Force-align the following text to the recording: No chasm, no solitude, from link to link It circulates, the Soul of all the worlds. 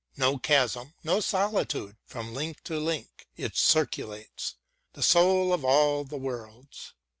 No 0.17 0.39
chasm, 0.39 0.95
no 1.03 1.19
solitude, 1.19 1.95
from 2.07 2.33
link 2.33 2.63
to 2.63 2.79
link 2.79 3.27
It 3.37 3.55
circulates, 3.55 4.55
the 4.93 5.03
Soul 5.03 5.53
of 5.53 5.63
all 5.63 6.05
the 6.05 6.17
worlds. 6.17 6.95